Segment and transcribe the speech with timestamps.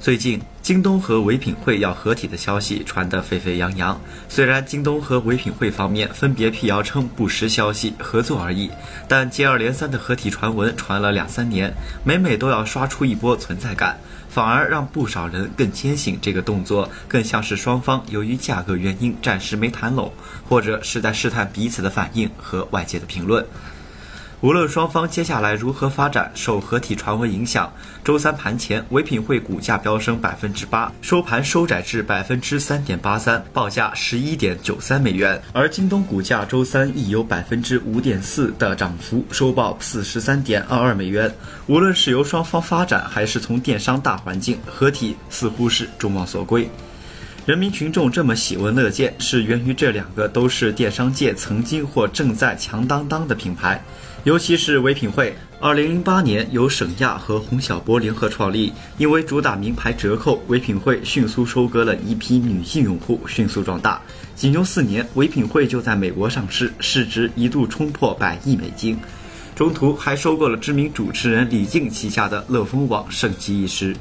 [0.00, 4.00] 最近，京东和唯品会要合体的消息传得沸沸扬扬。
[4.28, 8.70] 虽然京东和唯品会方面分别辟谣称不实消息、合作而已，
[9.08, 11.74] 但接二连三的合体传闻传了两三年，
[12.04, 13.98] 每每都要刷出一波存在感，
[14.30, 20.12] 反而让不少人更坚信这个动作更像是双方由于价格原因暂时没谈拢，
[20.48, 23.44] 或者是在试探彼此的反应和外界的评论。
[24.40, 27.72] 无论双方接下来如何发展，受合体传闻影响，
[28.04, 35.42] 周三盘前，唯品会股价飙升百分之八，收盘收窄至百分之三点八三，报价十一点九三美元。
[35.52, 41.34] 而京东股价周三亦有百分之五点四的涨幅，收报四十三点二二美元。
[41.66, 46.70] 无论是由双方发展，还是从电商大环境合体，似乎是众望所归。
[47.48, 53.82] 人民群众这么喜闻乐见，是源于这两个都是电商界曾经或正在强当当的品牌，
[54.24, 55.34] 尤其是唯品会。
[55.58, 63.98] 二零零八年由沈亚和洪小波联合创立，因为主打名牌折扣，唯品会迅速收割了一批女性用户，迅速壮大。
[64.36, 68.94] 仅用四年，唯品会就在美国上市，市值一度冲破百亿美金，
[69.56, 73.96] 中途还收购了知名主持人李静旗下的乐蜂网，盛极一时。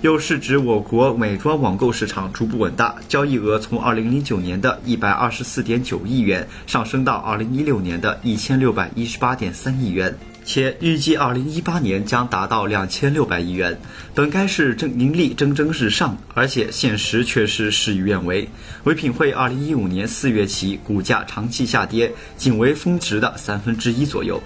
[0.00, 13.76] 又是指我国美妆网购市场逐步稳大，交易额从2009年的一百二十四点九亿元上升到2016年的一千六百一十八点三亿元，且预计2018年将达到两千六百亿元。
[14.14, 18.48] 本该是正盈利蒸蒸日上，而且现实却是事与愿违。
[18.84, 24.40] 唯品会2015年四月起股价长期下跌，仅为峰值的三分之一左右。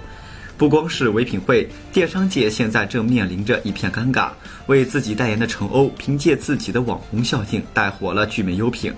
[0.62, 4.28] 不光是唯品会，电商界现在正面临着一片尴尬。
[4.66, 8.92] 为自己代言的陈欧，凭借自己的网红效应带火了聚美优品。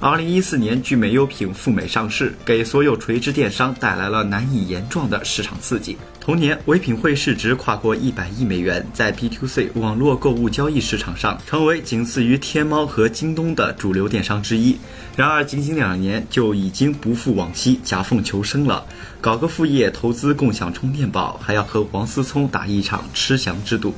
[0.00, 5.94] 二零一四年，聚美优品赴美上市，给所有垂直电商带来了难以言状的市场刺激。
[6.18, 14.74] 同年，唯品会市值跨过一百亿美元，在 B to C 网络购物交易市场上，成为仅次于天猫和京东的主流电商之一。
[15.16, 18.86] 然而，仅仅两年就已经不复往昔，夹缝求生了。
[19.20, 23.94] 搞个副业，投资共享充电宝，还要和王思聪打一场吃翔之赌。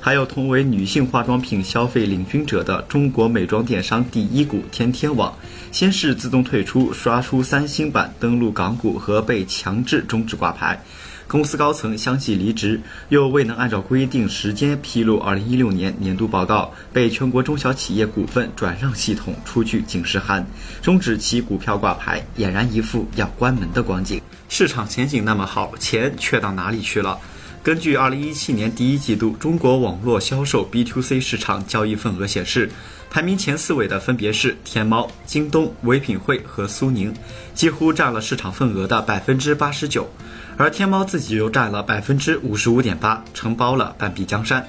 [0.00, 5.34] 还有同为女性化妆品消费领军者的中国美妆电商第一股天天网，
[5.72, 10.78] 先是自动退出，刷出三星版登陆港股和被强制终止挂牌，
[11.26, 12.78] 公司高层相继离职，
[13.08, 20.46] 又未能按照规定时间披露2016年年度报告，被全国中小企业股份转让系统出具警示函，
[20.82, 24.20] 终止其股票挂牌，俨然一副要关门的光景。
[24.56, 27.18] 市场前景那么好，钱却到哪里去了？
[27.60, 32.70] 根据二零一七年第一季度中国网络销售 B to C 市场交易份额显示，
[33.10, 37.12] 排名前四位的分别是天猫、京东、唯品会和苏宁，
[37.52, 40.08] 几乎占了市场份额的百分之八十九，
[40.56, 44.64] 而天猫自己又占了百分之五十五点八，承包了半壁江山。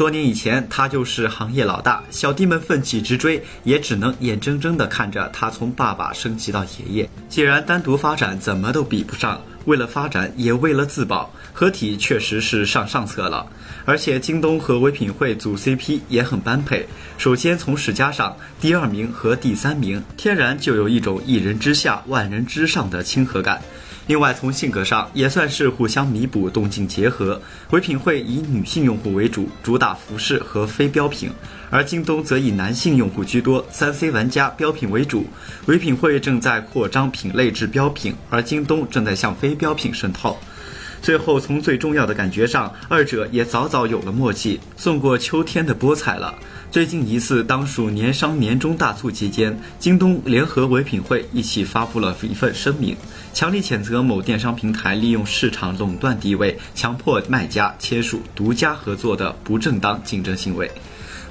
[0.00, 7.10] 多年以前，他就是行业老大，小弟们奋起直追，也只能眼睁睁地看着他从爸爸升级到爷爷。
[7.28, 13.46] 既然单独发展怎么都比不上，为了发展也为了自保，合体确实是上上策了。
[13.84, 16.88] 而且京东和唯品会组 CP 也很般配。
[17.18, 23.60] 首先从史家上，第二名和第三名天然就有一种一人之下万人之上的亲和感。
[24.06, 27.40] 另外，从性格上也算是互相弥补、动静结合。
[27.70, 31.30] 唯品会以女性用户为主，主打服饰和非标品；
[31.70, 35.26] 而京东则以男性用户居多，三 C 玩家标品为主。
[35.66, 40.36] 唯品会正在扩张品类至标品，而京东正在向非标品渗透。
[41.00, 46.34] 最后，从最重要的感觉上，二者也早早有了默契，送过秋天的菠菜了。
[46.70, 52.94] 最近一次当属年商年终大促期间，京东联合唯品会一起发布了一份声明，
[53.32, 60.70] 强力谴责某电商平台利用市场垄断地位，强迫卖家签署独家合作的不正当竞争行为。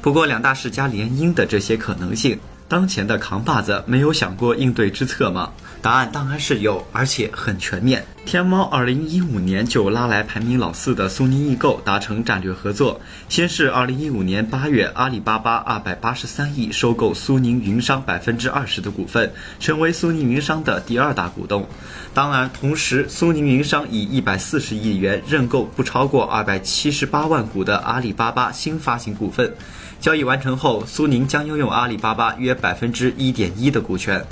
[0.01, 2.39] 不过，两大世家联姻的这些可能性。
[2.67, 5.51] 当前的扛把子没有想过应对之策吗？
[5.81, 8.05] 答案当然是有，而且很全面。
[8.29, 13.01] 天猫二零一五年就拉来排名老四的苏宁易购达成战略合作。
[13.27, 21.67] 先是二零一五年八月，阿里巴巴二百八十三亿收购苏宁云商百分之二十的股份，成为苏宁云商的第二大股东。
[22.13, 29.51] 当然，同时苏宁云商以一百四十亿元认购不超过二百七十八万股的阿里巴巴新发行股份。
[29.99, 34.23] 交易完成后，苏宁将拥有阿里巴巴约百分之一点一的股权。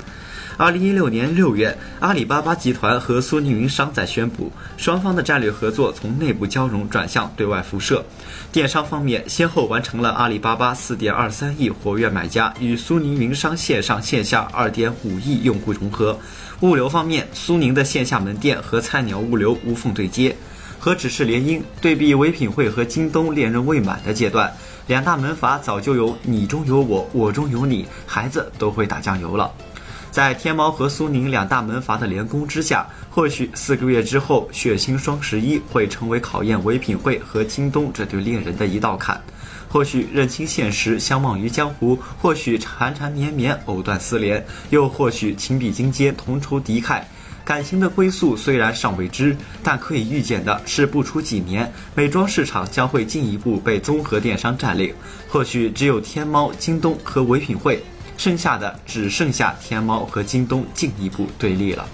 [0.58, 8.04] 二零一六年六月，阿里巴巴集团和苏宁云商在宣布，双方的战略合作从内部交融转向对外辐射。
[8.50, 16.18] 电商方面，先后完成了阿里巴巴四点二三亿活跃买家与苏宁云商线上线下二点五亿用户融合；
[16.62, 20.34] 物流方面，苏宁的线下门店和菜鸟物流无缝对接。
[20.80, 21.62] 何止是联姻？
[21.80, 24.52] 对比唯品会和京东恋人未满的阶段，
[24.88, 29.48] 两大门阀早就有你中有我，我中有你，孩子都会打酱油了。
[30.10, 39.20] 在天猫和苏宁两大门阀的联攻之下，或许四个月之后，血腥双十一会成为考验唯品会和京东这对恋人的一道坎。
[39.68, 44.40] 或许认清现实，相忘于江湖；或许缠缠绵绵，藕断丝连；
[44.70, 47.02] 又或许情比金坚，同仇敌忾。
[47.44, 54.92] 感情的归宿虽然尚未知，但可以预见的是，不出几年，美妆市场将会进一步被综合电商占领。
[55.28, 57.82] 或许只有天猫、京东和唯品会。
[58.18, 61.88] 剩下的只剩下天猫和京东进一步对立了。